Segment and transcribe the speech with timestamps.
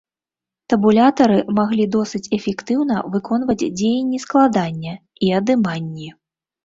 [0.71, 4.93] Табулятары маглі досыць эфектыўна выконваць дзеянні складання
[5.29, 6.09] і адыманні.